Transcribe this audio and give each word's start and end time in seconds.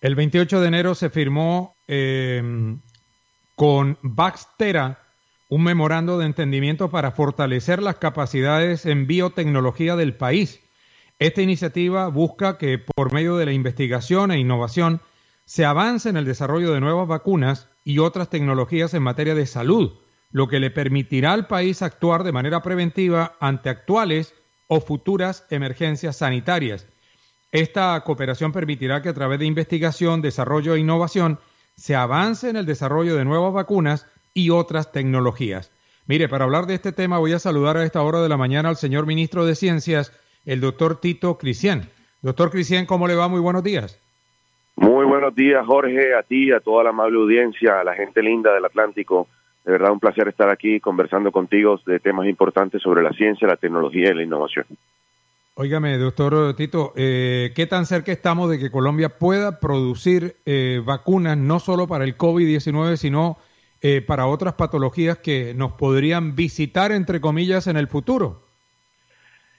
El 0.00 0.14
28 0.14 0.60
de 0.60 0.68
enero 0.68 0.94
se 0.94 1.10
firmó 1.10 1.76
eh, 1.86 2.42
con 3.54 3.98
Baxtera 4.02 4.98
un 5.50 5.62
memorando 5.62 6.16
de 6.18 6.26
entendimiento 6.26 6.90
para 6.90 7.10
fortalecer 7.10 7.82
las 7.82 7.96
capacidades 7.96 8.86
en 8.86 9.06
biotecnología 9.06 9.96
del 9.96 10.14
país. 10.14 10.60
Esta 11.18 11.42
iniciativa 11.42 12.08
busca 12.08 12.56
que 12.56 12.78
por 12.78 13.12
medio 13.12 13.36
de 13.36 13.44
la 13.44 13.52
investigación 13.52 14.30
e 14.30 14.38
innovación 14.38 15.02
se 15.44 15.66
avance 15.66 16.08
en 16.08 16.16
el 16.16 16.24
desarrollo 16.24 16.72
de 16.72 16.80
nuevas 16.80 17.08
vacunas 17.08 17.68
y 17.84 17.98
otras 17.98 18.30
tecnologías 18.30 18.94
en 18.94 19.02
materia 19.02 19.34
de 19.34 19.44
salud, 19.44 19.98
lo 20.30 20.48
que 20.48 20.60
le 20.60 20.70
permitirá 20.70 21.32
al 21.32 21.46
país 21.46 21.82
actuar 21.82 22.24
de 22.24 22.32
manera 22.32 22.62
preventiva 22.62 23.36
ante 23.40 23.68
actuales 23.68 24.32
o 24.68 24.80
futuras 24.80 25.44
emergencias 25.50 26.16
sanitarias. 26.16 26.86
Esta 27.52 28.00
cooperación 28.02 28.52
permitirá 28.52 29.02
que 29.02 29.08
a 29.08 29.14
través 29.14 29.40
de 29.40 29.46
investigación, 29.46 30.22
desarrollo 30.22 30.74
e 30.74 30.80
innovación 30.80 31.38
se 31.74 31.96
avance 31.96 32.48
en 32.48 32.56
el 32.56 32.66
desarrollo 32.66 33.16
de 33.16 33.24
nuevas 33.24 33.52
vacunas 33.52 34.06
y 34.34 34.50
otras 34.50 34.92
tecnologías. 34.92 35.72
Mire, 36.06 36.28
para 36.28 36.44
hablar 36.44 36.66
de 36.66 36.74
este 36.74 36.92
tema 36.92 37.18
voy 37.18 37.32
a 37.32 37.38
saludar 37.38 37.76
a 37.76 37.84
esta 37.84 38.02
hora 38.02 38.20
de 38.20 38.28
la 38.28 38.36
mañana 38.36 38.68
al 38.68 38.76
señor 38.76 39.06
ministro 39.06 39.46
de 39.46 39.54
Ciencias, 39.54 40.12
el 40.44 40.60
doctor 40.60 41.00
Tito 41.00 41.38
Cristian. 41.38 41.88
Doctor 42.22 42.50
Cristian, 42.50 42.86
¿cómo 42.86 43.08
le 43.08 43.16
va? 43.16 43.28
Muy 43.28 43.40
buenos 43.40 43.64
días. 43.64 43.98
Muy 44.76 45.04
buenos 45.04 45.34
días, 45.34 45.66
Jorge, 45.66 46.14
a 46.14 46.22
ti, 46.22 46.52
a 46.52 46.60
toda 46.60 46.84
la 46.84 46.90
amable 46.90 47.18
audiencia, 47.18 47.80
a 47.80 47.84
la 47.84 47.94
gente 47.94 48.22
linda 48.22 48.54
del 48.54 48.64
Atlántico. 48.64 49.26
De 49.64 49.72
verdad, 49.72 49.92
un 49.92 50.00
placer 50.00 50.28
estar 50.28 50.48
aquí 50.50 50.80
conversando 50.80 51.32
contigo 51.32 51.78
de 51.84 51.98
temas 51.98 52.26
importantes 52.26 52.80
sobre 52.80 53.02
la 53.02 53.12
ciencia, 53.12 53.48
la 53.48 53.56
tecnología 53.56 54.10
y 54.10 54.14
la 54.14 54.22
innovación. 54.22 54.66
Óigame, 55.62 55.98
doctor 55.98 56.56
Tito, 56.56 56.94
eh, 56.96 57.52
¿qué 57.54 57.66
tan 57.66 57.84
cerca 57.84 58.10
estamos 58.12 58.48
de 58.48 58.58
que 58.58 58.70
Colombia 58.70 59.10
pueda 59.10 59.60
producir 59.60 60.36
eh, 60.46 60.80
vacunas 60.82 61.36
no 61.36 61.58
solo 61.58 61.86
para 61.86 62.04
el 62.04 62.16
COVID-19, 62.16 62.96
sino 62.96 63.36
eh, 63.82 64.00
para 64.00 64.24
otras 64.24 64.54
patologías 64.54 65.18
que 65.18 65.52
nos 65.54 65.72
podrían 65.72 66.34
visitar, 66.34 66.92
entre 66.92 67.20
comillas, 67.20 67.66
en 67.66 67.76
el 67.76 67.88
futuro? 67.88 68.40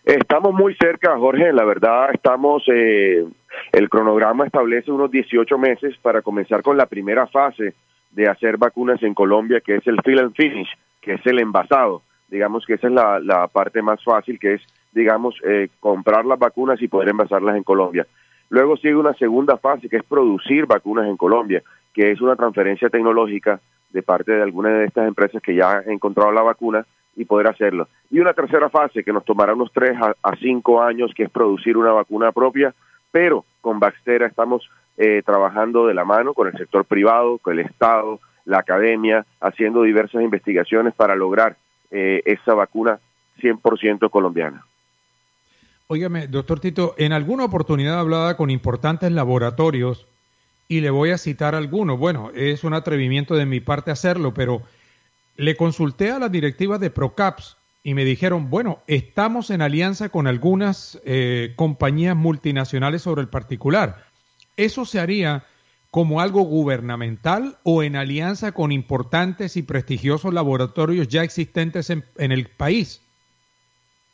Estamos 0.03 0.55
muy 0.55 0.73
cerca, 0.73 1.15
Jorge. 1.19 1.53
La 1.53 1.65
verdad, 1.65 2.09
estamos. 2.11 2.63
el 2.67 3.89
cronograma 3.91 4.47
establece 4.47 4.91
unos 4.91 5.11
18 5.11 5.55
meses 5.59 5.95
para 6.01 6.23
comenzar 6.23 6.63
con 6.63 6.77
la 6.77 6.87
primera 6.87 7.27
fase 7.27 7.75
de 8.09 8.27
hacer 8.27 8.57
vacunas 8.57 9.03
en 9.03 9.13
Colombia, 9.13 9.61
que 9.63 9.75
es 9.75 9.85
el 9.85 10.01
fill 10.03 10.17
and 10.17 10.33
finish, 10.33 10.69
que 10.99 11.13
es 11.13 11.25
el 11.27 11.37
envasado. 11.37 12.01
Digamos 12.27 12.65
que 12.65 12.73
esa 12.73 12.87
es 12.87 12.93
la 12.93 13.47
parte 13.53 13.83
más 13.83 14.03
fácil, 14.03 14.39
que 14.39 14.55
es, 14.55 14.61
digamos, 14.91 15.35
eh, 15.43 15.69
comprar 15.79 16.25
las 16.25 16.39
vacunas 16.39 16.81
y 16.81 16.87
poder 16.87 17.09
envasarlas 17.09 17.55
en 17.55 17.63
Colombia. 17.63 18.05
Luego 18.49 18.75
sigue 18.77 18.95
una 18.95 19.13
segunda 19.13 19.57
fase, 19.57 19.87
que 19.87 19.97
es 19.97 20.03
producir 20.03 20.65
vacunas 20.65 21.07
en 21.07 21.17
Colombia, 21.17 21.63
que 21.93 22.11
es 22.11 22.21
una 22.21 22.35
transferencia 22.35 22.89
tecnológica 22.89 23.59
de 23.91 24.03
parte 24.03 24.31
de 24.31 24.41
algunas 24.41 24.73
de 24.73 24.85
estas 24.85 25.07
empresas 25.07 25.41
que 25.41 25.55
ya 25.55 25.77
han 25.77 25.89
encontrado 25.89 26.31
la 26.31 26.41
vacuna 26.41 26.85
y 27.15 27.25
poder 27.25 27.47
hacerlo. 27.47 27.87
Y 28.09 28.19
una 28.19 28.33
tercera 28.33 28.69
fase 28.69 29.03
que 29.03 29.13
nos 29.13 29.25
tomará 29.25 29.53
unos 29.53 29.71
tres 29.73 29.97
a, 30.01 30.15
a 30.21 30.35
cinco 30.37 30.81
años, 30.81 31.11
que 31.15 31.23
es 31.23 31.29
producir 31.29 31.77
una 31.77 31.91
vacuna 31.91 32.31
propia, 32.31 32.73
pero 33.11 33.45
con 33.61 33.79
Baxtera 33.79 34.27
estamos 34.27 34.69
eh, 34.97 35.21
trabajando 35.25 35.87
de 35.87 35.93
la 35.93 36.05
mano 36.05 36.33
con 36.33 36.47
el 36.47 36.57
sector 36.57 36.85
privado, 36.85 37.37
con 37.37 37.57
el 37.57 37.65
Estado, 37.65 38.19
la 38.45 38.59
academia, 38.59 39.25
haciendo 39.39 39.83
diversas 39.83 40.21
investigaciones 40.21 40.93
para 40.93 41.15
lograr 41.15 41.55
eh, 41.91 42.21
esa 42.25 42.53
vacuna 42.53 42.99
100% 43.41 44.09
colombiana. 44.09 44.65
Óigame, 45.91 46.27
doctor 46.27 46.61
Tito, 46.61 46.95
en 46.97 47.11
alguna 47.11 47.43
oportunidad 47.43 47.99
hablaba 47.99 48.37
con 48.37 48.49
importantes 48.49 49.11
laboratorios 49.11 50.07
y 50.69 50.79
le 50.79 50.89
voy 50.89 51.09
a 51.09 51.17
citar 51.17 51.53
algunos. 51.53 51.99
Bueno, 51.99 52.31
es 52.33 52.63
un 52.63 52.73
atrevimiento 52.73 53.35
de 53.35 53.45
mi 53.45 53.59
parte 53.59 53.91
hacerlo, 53.91 54.33
pero 54.33 54.61
le 55.35 55.57
consulté 55.57 56.09
a 56.09 56.17
las 56.17 56.31
directivas 56.31 56.79
de 56.79 56.91
Procaps 56.91 57.57
y 57.83 57.93
me 57.93 58.05
dijeron, 58.05 58.49
bueno, 58.49 58.79
estamos 58.87 59.49
en 59.49 59.61
alianza 59.61 60.07
con 60.07 60.27
algunas 60.27 60.97
eh, 61.03 61.51
compañías 61.57 62.15
multinacionales 62.15 63.01
sobre 63.01 63.23
el 63.23 63.27
particular. 63.27 64.05
¿Eso 64.55 64.85
se 64.85 65.01
haría 65.01 65.43
como 65.89 66.21
algo 66.21 66.43
gubernamental 66.43 67.57
o 67.63 67.83
en 67.83 67.97
alianza 67.97 68.53
con 68.53 68.71
importantes 68.71 69.57
y 69.57 69.63
prestigiosos 69.63 70.33
laboratorios 70.33 71.09
ya 71.09 71.23
existentes 71.23 71.89
en, 71.89 72.05
el 72.15 72.47
país? 72.47 73.01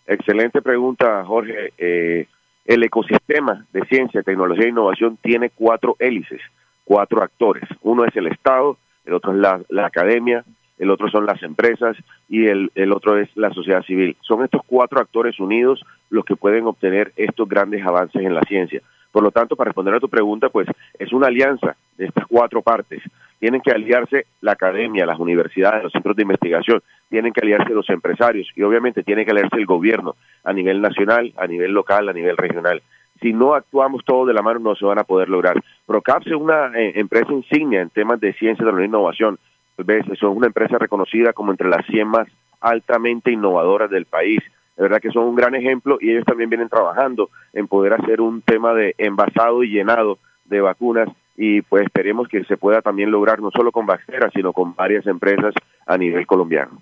Excelente 0.07 0.62
pregunta, 0.62 1.23
Jorge. 1.25 1.73
Eh, 1.78 2.28
el 2.66 2.84
ecosistema 2.84 3.66
de 3.73 3.85
ciencia, 3.85 4.23
tecnología 4.23 4.66
e 4.66 4.69
innovación 4.69 5.18
tiene 5.22 5.50
cuatro 5.50 5.95
hélices, 6.00 6.41
cuatro 6.85 7.22
actores. 7.22 7.63
Uno 7.81 8.06
es 8.06 8.16
el 8.16 8.28
Estado, 8.28 8.78
el 9.06 9.13
otro 9.13 9.34
es 9.34 9.40
la, 9.40 9.62
la 9.69 9.85
academia, 9.85 10.44
el 10.77 10.91
otro 10.91 11.09
son 11.09 11.25
las 11.25 11.41
empresas 11.43 11.97
y 12.29 12.45
el, 12.45 12.71
otro 12.91 13.17
es 13.17 13.29
la 13.35 13.51
sociedad 13.51 13.83
civil. 13.83 14.15
Son 14.21 14.43
estos 14.43 14.61
cuatro 14.65 14.99
actores 14.99 15.39
unidos 15.39 15.83
los 16.09 16.23
que 16.23 16.35
pueden 16.35 16.65
obtener 16.65 17.13
estos 17.15 17.47
grandes 17.47 17.85
avances 17.85 18.21
en 18.21 18.33
la 18.33 18.41
ciencia. 18.41 18.81
Por 19.11 19.23
lo 19.23 19.31
tanto, 19.31 19.55
para 19.55 19.69
responder 19.69 19.95
a 19.95 19.99
tu 19.99 20.09
pregunta, 20.09 20.49
pues 20.49 20.67
es 20.99 21.11
una 21.11 21.27
alianza 21.27 21.75
de 21.97 22.05
estas 22.05 22.27
cuatro 22.27 22.61
partes. 22.61 23.01
Tienen 23.39 23.61
que 23.61 23.71
aliarse 23.71 24.27
la 24.41 24.51
academia, 24.51 25.05
las 25.05 25.19
universidades, 25.19 25.83
los 25.83 25.91
centros 25.91 26.15
de 26.15 26.23
investigación, 26.23 26.81
tienen 27.09 27.33
que 27.33 27.41
aliarse 27.41 27.73
los 27.73 27.89
empresarios 27.89 28.47
y 28.55 28.61
obviamente 28.63 29.03
tiene 29.03 29.25
que 29.25 29.31
aliarse 29.31 29.57
el 29.57 29.65
gobierno 29.65 30.15
a 30.44 30.53
nivel 30.53 30.81
nacional, 30.81 31.33
a 31.38 31.47
nivel 31.47 31.71
local, 31.71 32.09
a 32.09 32.13
nivel 32.13 32.38
regional. 32.38 32.81
Si 33.21 33.33
no 33.33 33.55
actuamos 33.55 34.03
todos 34.05 34.27
de 34.27 34.33
la 34.33 34.41
mano, 34.41 34.59
no 34.59 34.75
se 34.75 34.85
van 34.85 34.99
a 34.99 35.03
poder 35.03 35.29
lograr. 35.29 35.61
Procaps 35.85 36.27
es 36.27 36.33
una 36.33 36.67
eh, 36.75 36.94
empresa 36.95 37.31
insignia 37.31 37.81
en 37.81 37.89
temas 37.89 38.19
de 38.19 38.33
ciencia, 38.33 38.65
de 38.65 38.85
innovación. 38.85 39.39
¿Ves? 39.77 40.05
Son 40.19 40.35
una 40.35 40.47
empresa 40.47 40.77
reconocida 40.77 41.33
como 41.33 41.51
entre 41.51 41.69
las 41.69 41.85
100 41.85 42.07
más 42.07 42.27
altamente 42.59 43.31
innovadoras 43.31 43.89
del 43.89 44.05
país 44.05 44.41
de 44.77 44.83
verdad 44.83 45.01
que 45.01 45.11
son 45.11 45.23
un 45.23 45.35
gran 45.35 45.55
ejemplo 45.55 45.97
y 45.99 46.11
ellos 46.11 46.23
también 46.23 46.51
vienen 46.51 46.69
trabajando 46.69 47.31
en 47.51 47.67
poder 47.67 47.93
hacer 47.93 48.21
un 48.21 48.43
tema 48.43 48.73
de 48.75 48.93
envasado 48.99 49.63
y 49.63 49.71
llenado 49.71 50.19
de 50.45 50.61
vacunas 50.61 51.09
y 51.35 51.61
pues 51.63 51.85
esperemos 51.85 52.27
que 52.27 52.43
se 52.45 52.57
pueda 52.57 52.81
también 52.81 53.09
lograr 53.09 53.41
no 53.41 53.49
solo 53.51 53.71
con 53.71 53.88
Baxtera, 53.88 54.29
sino 54.31 54.53
con 54.53 54.75
varias 54.75 55.05
empresas 55.07 55.53
a 55.85 55.97
nivel 55.97 56.27
colombiano. 56.27 56.81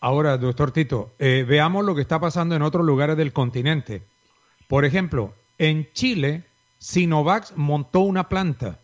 Ahora, 0.00 0.36
doctor 0.38 0.72
Tito, 0.72 1.10
eh, 1.18 1.44
veamos 1.48 1.84
lo 1.84 1.94
que 1.94 2.02
está 2.02 2.20
pasando 2.20 2.54
en 2.56 2.62
otros 2.62 2.84
lugares 2.84 3.16
del 3.16 3.32
continente. 3.32 4.02
Por 4.68 4.84
ejemplo, 4.84 5.34
en 5.56 5.88
Chile, 5.92 6.44
Sinovac 6.78 7.52
montó 7.56 8.00
una 8.00 8.28
planta 8.28 8.78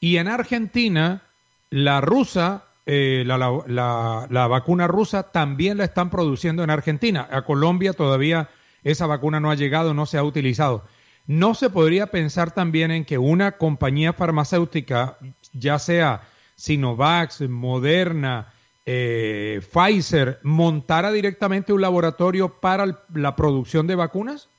y 0.00 0.16
en 0.16 0.28
Argentina, 0.28 1.22
la 1.72 2.00
rusa 2.02 2.64
eh, 2.84 3.22
la, 3.26 3.38
la, 3.38 4.26
la, 4.28 4.46
vacuna 4.48 4.88
rusa 4.88 5.30
también 5.30 5.78
la 5.78 5.84
están 5.84 6.10
produciendo 6.10 6.64
en 6.64 6.70
Argentina. 6.70 7.28
A 7.30 7.42
Colombia 7.42 7.92
todavía 7.92 8.48
esa 8.82 9.06
vacuna 9.06 9.40
no 9.40 9.50
ha 9.50 9.54
llegado, 9.54 9.94
no 9.94 10.04
se 10.04 10.18
ha 10.18 10.24
utilizado. 10.24 10.82
¿No 11.26 11.54
se 11.54 11.70
podría 11.70 12.08
pensar 12.08 12.50
también 12.50 12.90
en 12.90 13.04
que 13.04 13.18
una 13.18 13.52
compañía 13.52 14.12
farmacéutica, 14.12 15.16
ya 15.52 15.78
sea 15.78 16.22
Sinovac, 16.56 17.40
Moderna, 17.48 18.52
eh, 18.84 19.60
Pfizer, 19.72 20.40
montara 20.42 21.12
directamente 21.12 21.72
un 21.72 21.80
laboratorio 21.80 22.48
para 22.60 22.86
la 23.14 23.36
producción 23.36 23.86
de 23.86 23.94
vacunas? 23.94 24.50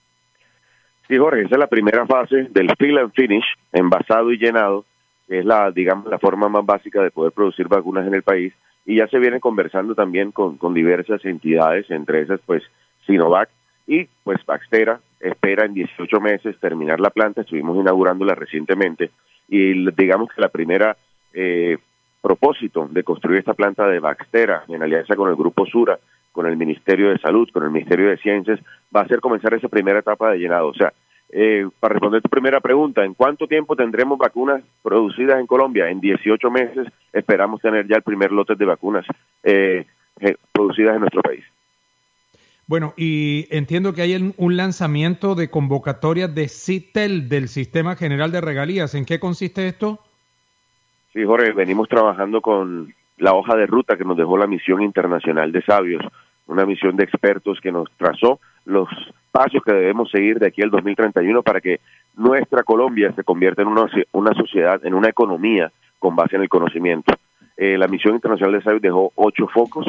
Sí, 1.10 1.18
Jorge, 1.18 1.42
esa 1.42 1.56
es 1.56 1.60
la 1.60 1.68
primera 1.68 2.08
fase 2.08 2.48
del 2.52 2.74
fill 2.80 2.98
and 2.98 3.14
finish, 3.14 3.44
envasado 3.74 4.32
y 4.32 4.38
llenado, 4.38 4.86
es 5.28 5.46
la, 5.46 5.72
digamos, 5.72 6.08
la 6.08 6.20
forma 6.20 6.50
más 6.50 6.66
básica 6.66 7.02
de 7.02 7.12
poder 7.12 7.32
producir 7.32 7.68
vacunas 7.68 8.08
en 8.08 8.16
el 8.16 8.24
país. 8.24 8.54
Y 8.86 8.98
ya 8.98 9.08
se 9.08 9.20
viene 9.20 9.40
conversando 9.40 9.96
también 9.96 10.32
con, 10.32 10.58
con 10.58 10.74
diversas 10.74 11.24
entidades, 11.26 11.90
entre 11.90 12.22
esas, 12.22 12.40
pues, 12.46 12.64
Sinovac 13.06 13.50
y, 13.88 14.06
pues, 14.24 14.46
Baxtera. 14.46 15.00
Espera 15.20 15.66
en 15.66 15.74
18 15.74 16.20
meses 16.20 16.60
terminar 16.60 17.00
la 17.00 17.10
planta. 17.10 17.42
Estuvimos 17.42 17.78
inaugurándola 17.78 18.36
recientemente. 18.36 19.12
Y 19.48 19.90
digamos 19.92 20.30
que 20.34 20.42
la 20.42 20.50
primera 20.50 20.98
eh, 21.34 21.78
propósito 22.22 22.88
de 22.90 23.04
construir 23.04 23.40
esta 23.40 23.54
planta 23.54 23.88
de 23.88 24.00
Baxtera 24.00 24.64
en 24.68 24.82
alianza 24.82 25.16
con 25.16 25.30
el 25.30 25.36
Grupo 25.36 25.66
Sura, 25.66 26.00
con 26.32 26.48
el 26.48 26.58
Ministerio 26.58 27.10
de 27.10 27.20
Salud, 27.20 27.50
con 27.52 27.64
el 27.64 27.70
Ministerio 27.70 28.10
de 28.10 28.18
Ciencias, 28.18 28.60
va 28.96 29.02
a 29.02 29.08
ser 29.08 29.20
comenzar 29.20 29.54
esa 29.54 29.68
primera 29.68 30.00
etapa 30.00 30.32
de 30.32 30.40
llenado. 30.40 30.68
O 30.68 30.74
sea, 30.74 30.94
eh, 31.36 31.68
para 31.80 31.94
responder 31.94 32.22
tu 32.22 32.30
primera 32.30 32.60
pregunta, 32.60 33.04
¿en 33.04 33.16
cuánto 33.16 33.48
tiempo 33.48 33.76
tendremos 33.76 34.20
vacunas 34.20 34.64
producidas 34.84 35.40
en 35.40 35.48
Colombia? 35.48 35.90
En 35.90 36.00
18 36.00 36.52
meses 36.52 36.88
esperamos 37.12 37.60
tener 37.60 37.88
ya 37.88 37.96
el 37.96 38.04
primer 38.04 38.32
lote 38.32 38.54
de 38.54 38.66
vacunas 38.66 39.04
eh, 39.42 39.84
eh, 40.20 40.36
producidas 40.52 40.94
en 40.94 41.00
nuestro 41.00 41.24
país. 41.24 41.44
Bueno, 42.68 42.94
y 42.96 43.48
entiendo 43.50 43.94
que 43.94 44.04
hay 44.04 44.34
un 44.38 44.58
lanzamiento 44.58 45.34
de 45.34 45.50
convocatoria 45.50 46.28
de 46.28 46.48
CITEL 46.48 47.28
del 47.28 47.48
Sistema 47.48 47.96
General 47.96 48.32
de 48.32 48.40
Regalías. 48.40 48.94
¿En 48.94 49.06
qué 49.06 49.20
consiste 49.20 49.68
esto? 49.68 50.00
Sí, 51.14 51.26
Jorge, 51.26 51.52
venimos 51.52 51.90
trabajando 51.90 52.42
con 52.42 52.94
la 53.18 53.34
hoja 53.34 53.56
de 53.56 53.66
ruta 53.66 53.98
que 53.98 54.06
nos 54.06 54.18
dejó 54.18 54.38
la 54.38 54.46
Misión 54.46 54.84
Internacional 54.84 55.52
de 55.52 55.64
Sabios, 55.64 56.04
una 56.46 56.66
misión 56.68 56.96
de 56.96 57.06
expertos 57.06 57.60
que 57.60 57.72
nos 57.72 57.90
trazó 57.98 58.40
los 58.66 58.88
pasos 59.34 59.64
que 59.66 59.74
debemos 59.74 60.12
seguir 60.12 60.38
de 60.38 60.48
aquí 60.48 60.62
al 60.62 60.70
2031 60.70 61.42
para 61.42 61.60
que 61.60 61.80
nuestra 62.16 62.62
Colombia 62.62 63.12
se 63.16 63.24
convierta 63.24 63.64
en 63.64 63.68
una, 63.68 63.90
una 64.12 64.34
sociedad, 64.36 64.80
en 64.86 64.94
una 64.94 65.10
economía 65.10 65.72
con 65.98 66.16
base 66.16 66.36
en 66.36 66.44
el 66.44 66.50
conocimiento. 66.50 67.12
Eh, 67.58 67.76
la 67.80 67.88
Misión 67.88 68.14
Internacional 68.14 68.54
de 68.54 68.64
Salud 68.64 68.82
dejó 68.82 69.12
ocho 69.16 69.48
focos 69.48 69.88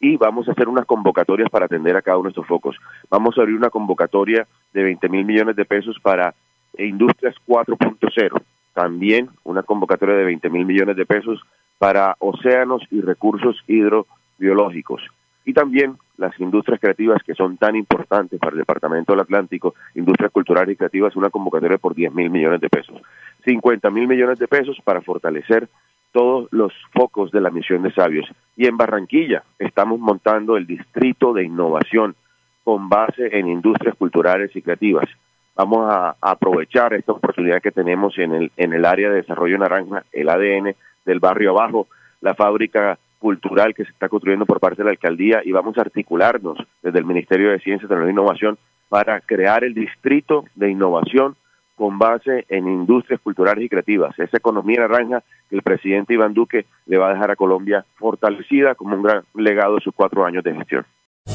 y 0.00 0.16
vamos 0.16 0.48
a 0.48 0.52
hacer 0.52 0.66
unas 0.66 0.86
convocatorias 0.86 1.50
para 1.50 1.66
atender 1.66 1.94
a 1.94 2.00
cada 2.00 2.16
uno 2.16 2.28
de 2.28 2.30
estos 2.30 2.46
focos. 2.46 2.76
Vamos 3.10 3.36
a 3.36 3.42
abrir 3.42 3.56
una 3.56 3.68
convocatoria 3.68 4.46
de 4.72 4.82
20 4.82 5.08
mil 5.10 5.26
millones 5.26 5.56
de 5.56 5.66
pesos 5.66 5.98
para 6.00 6.34
Industrias 6.78 7.34
4.0. 7.46 8.42
También 8.72 9.28
una 9.44 9.62
convocatoria 9.62 10.16
de 10.16 10.24
20 10.24 10.48
mil 10.48 10.64
millones 10.64 10.96
de 10.96 11.04
pesos 11.04 11.38
para 11.76 12.16
océanos 12.18 12.82
y 12.90 13.02
recursos 13.02 13.62
hidrobiológicos 13.66 15.02
y 15.46 15.54
también 15.54 15.96
las 16.18 16.38
industrias 16.40 16.80
creativas 16.80 17.22
que 17.22 17.34
son 17.34 17.56
tan 17.56 17.76
importantes 17.76 18.38
para 18.38 18.52
el 18.52 18.58
Departamento 18.58 19.12
del 19.12 19.20
Atlántico, 19.20 19.74
industrias 19.94 20.32
culturales 20.32 20.74
y 20.74 20.76
creativas, 20.76 21.14
una 21.14 21.30
convocatoria 21.30 21.78
por 21.78 21.94
10 21.94 22.12
mil 22.12 22.30
millones 22.30 22.60
de 22.60 22.68
pesos. 22.68 23.00
50 23.44 23.88
mil 23.90 24.08
millones 24.08 24.40
de 24.40 24.48
pesos 24.48 24.76
para 24.82 25.00
fortalecer 25.02 25.68
todos 26.10 26.48
los 26.50 26.72
focos 26.92 27.30
de 27.30 27.40
la 27.40 27.50
misión 27.50 27.82
de 27.82 27.92
sabios. 27.92 28.26
Y 28.56 28.66
en 28.66 28.76
Barranquilla 28.76 29.44
estamos 29.60 30.00
montando 30.00 30.56
el 30.56 30.66
distrito 30.66 31.32
de 31.32 31.44
innovación 31.44 32.16
con 32.64 32.88
base 32.88 33.38
en 33.38 33.46
industrias 33.46 33.94
culturales 33.94 34.50
y 34.56 34.62
creativas. 34.62 35.08
Vamos 35.54 35.86
a, 35.88 36.16
aprovechar 36.20 36.92
esta 36.94 37.12
oportunidad 37.12 37.62
que 37.62 37.70
tenemos 37.70 38.18
en 38.18 38.34
el, 38.34 38.52
en 38.56 38.72
el 38.72 38.84
área 38.84 39.10
de 39.10 39.16
desarrollo 39.16 39.58
naranja, 39.58 40.04
el 40.10 40.28
ADN 40.28 40.74
del 41.04 41.20
barrio 41.20 41.50
abajo, 41.50 41.86
la 42.20 42.34
fábrica 42.34 42.98
cultural 43.18 43.74
que 43.74 43.84
se 43.84 43.90
está 43.90 44.08
construyendo 44.08 44.46
por 44.46 44.60
parte 44.60 44.78
de 44.78 44.84
la 44.84 44.90
alcaldía 44.90 45.40
y 45.44 45.52
vamos 45.52 45.76
a 45.78 45.82
articularnos 45.82 46.58
desde 46.82 46.98
el 46.98 47.04
Ministerio 47.04 47.50
de 47.50 47.60
Ciencia, 47.60 47.88
Tecnología 47.88 48.10
e 48.10 48.12
Innovación 48.12 48.58
para 48.88 49.20
crear 49.20 49.64
el 49.64 49.74
distrito 49.74 50.44
de 50.54 50.70
innovación 50.70 51.36
con 51.76 51.98
base 51.98 52.46
en 52.48 52.66
industrias 52.66 53.20
culturales 53.20 53.64
y 53.64 53.68
creativas, 53.68 54.18
esa 54.18 54.38
economía 54.38 54.80
naranja 54.80 55.22
que 55.48 55.56
el 55.56 55.62
presidente 55.62 56.14
Iván 56.14 56.32
Duque 56.32 56.64
le 56.86 56.96
va 56.96 57.10
a 57.10 57.12
dejar 57.12 57.30
a 57.30 57.36
Colombia 57.36 57.84
fortalecida 57.96 58.74
como 58.74 58.96
un 58.96 59.02
gran 59.02 59.24
legado 59.34 59.74
de 59.74 59.82
sus 59.82 59.94
cuatro 59.94 60.24
años 60.24 60.42
de 60.42 60.54
gestión. 60.54 60.86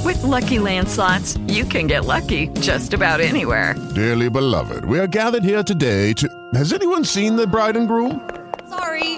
With 0.04 0.24
lucky 0.24 0.58
landslots, 0.58 1.38
you 1.48 1.66
can 1.66 1.86
get 1.86 2.06
lucky 2.06 2.48
just 2.60 2.94
about 2.94 3.20
anywhere. 3.20 3.76
Dearly 3.94 4.30
beloved, 4.30 4.86
we 4.86 5.00
are 5.00 5.08
gathered 5.08 5.44
here 5.44 5.64
today 5.64 6.14
to. 6.14 6.28
Has 6.56 6.74
anyone 6.74 7.04
seen 7.04 7.36
the 7.36 7.46
bride 7.46 7.78
and 7.78 7.88
groom? 7.88 8.28
Sorry, 8.68 9.18